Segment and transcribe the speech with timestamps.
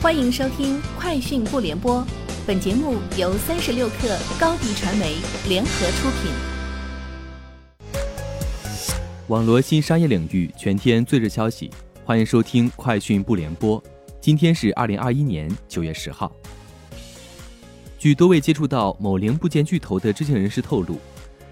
[0.00, 2.00] 欢迎收听《快讯不联播》，
[2.46, 5.16] 本节目由三十六克高低传媒
[5.48, 6.30] 联合出品。
[9.26, 11.68] 网罗新商业领域全天最热消息，
[12.04, 13.82] 欢迎收听《快讯不联播》。
[14.20, 16.30] 今天是二零二一年九月十号。
[17.98, 21.00] 据多位接触到某零部件巨头的知情人士透露，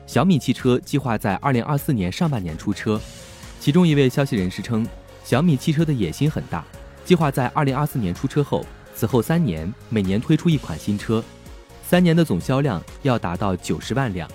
[0.06, 3.00] 小米汽车计划在二零二四年上半年出车。
[3.58, 4.86] 其中一位消息人士称，
[5.24, 6.64] 小米汽车的野心很大，
[7.06, 11.22] 计划在二零二四年出车后，此后三年每年推出一款新车，
[11.88, 14.28] 三年的总销量要达到九十万辆。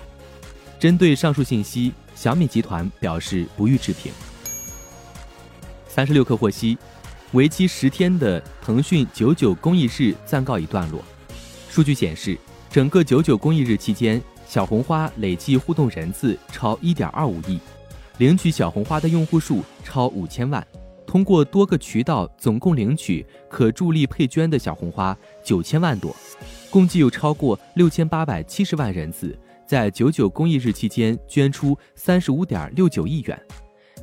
[0.80, 4.10] 针对上述信息，小米集团表示不予置评。
[5.86, 6.78] 三十六氪获悉，
[7.32, 11.04] 为期十天的腾讯九九公益日暂告一段落。
[11.68, 12.38] 数据显示，
[12.70, 17.60] 整个九九公益日期间，小红花累计互动人次超一点二五亿。
[18.16, 20.66] 领取小红花的用户数超五千万，
[21.12, 26.16] 通过多个渠道总共领取可助力配捐的小红花九千万朵，
[26.70, 33.38] 共计有超过六千八百七十万人次在九九公益日期间捐出三十五点六九亿元，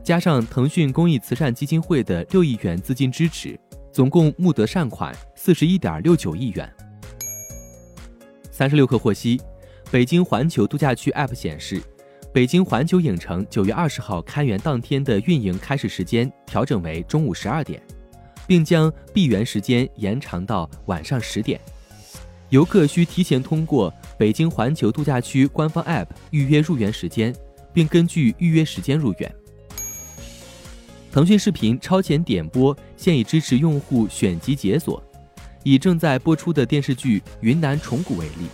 [0.03, 3.59] 加上腾讯公益慈善基金会的六亿元资金支持，
[3.91, 6.71] 总共募得善款四十一点六九亿元。
[8.51, 9.41] 三十六氪获悉，
[9.89, 11.81] 北京环球度假区 App 显示。
[12.31, 17.81] 北京环球影城九月二十号开园当天的运营开始时间调整为中午十二点，
[18.45, 21.59] 并将闭园时间延长到晚上十点。
[22.49, 27.35] 游客需提前通过北京环球度假区官方 App 预约入园时间，
[27.73, 29.35] 并根据预约时间入园。
[31.11, 35.03] 腾讯视频超前点播现已支持用户选集解锁，
[35.63, 38.45] 以正在播出的电视剧《云南虫谷》为例。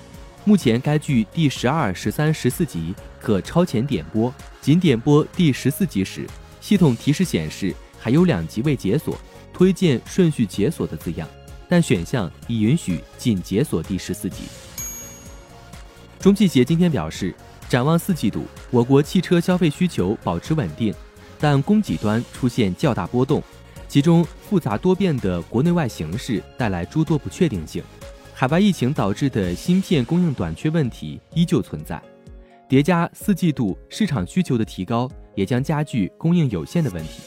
[0.45, 2.93] 目前该剧第十二、十三、十四集
[3.25, 4.31] 可超前点播，
[4.61, 6.27] 仅点播第十四集时，
[6.61, 9.17] 系统提示显示还有两集未解锁，
[9.51, 11.27] 推荐顺序解锁的字样，
[11.67, 14.43] 但选项已允许仅解锁第十四集。
[16.19, 17.33] 中汽协今天表示，
[17.67, 20.93] 展望四季度，我国汽车消费需求保持稳定，
[21.39, 23.41] 但供给端出现较大波动，
[23.87, 27.83] 其中复杂多变的国内外形势带来诸多不确定性。
[28.35, 31.99] 海外疫情导致的芯片供应短缺问题依旧存在，
[32.67, 37.21] 叠加四季度市场需求的提高，也将加剧供应有限的问题。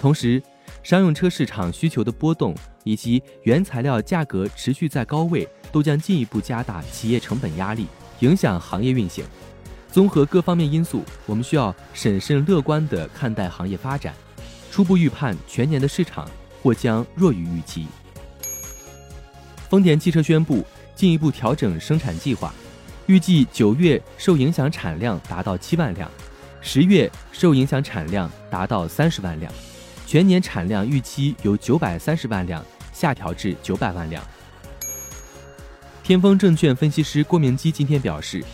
[0.00, 0.42] 同时，
[0.82, 2.54] 商用车市场需求的波动
[2.84, 7.86] 以及原材料价格持续在高位，都将进一步加大企业成本压力，
[8.20, 9.24] 影响行业运行。
[9.90, 14.14] 综合各方面因素，我们需要审慎乐观地看待行业发展。
[14.70, 16.28] 初步预判，全年的市场
[16.62, 17.86] 或将弱于预期。
[19.68, 20.64] 丰田汽车宣布
[20.94, 22.54] 进一步调整生产计划，
[23.06, 26.10] 预计九月受影响产量达到七万辆，
[26.60, 29.52] 十月受影响产量达到三十万辆，
[30.06, 34.22] 全年产量预期由九百三十万辆下调至九百万辆。
[36.02, 38.44] 天风证券分析师郭明基今天表示，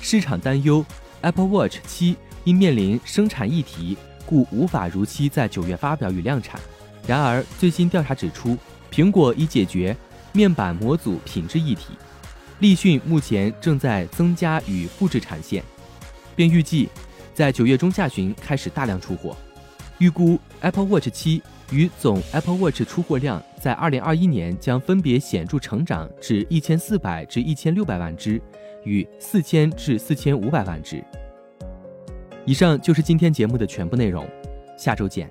[0.00, 0.84] 市场担忧
[1.20, 6.60] Apple Watch 七因面临生产议题，故无法如期在九月发表与量产。
[7.06, 8.56] 然而，最新调查指出，
[8.90, 9.96] 苹果已解决。
[10.30, 11.94] 面板模组品质议题，
[12.60, 15.62] 立讯目前正在增加与复制产线，
[16.34, 16.88] 并预计
[17.32, 19.36] 在九月中下旬开始大量出货。
[19.98, 28.40] 预估 Apple Watch 七与总 Apple Watch 出货量在二零二一年将分别显著成长至一千四百至一千六百万只，
[28.84, 31.04] 与四千至四千五百万只。
[32.44, 34.26] 以上就是今天节目的全部内容，
[34.76, 35.30] 下周见。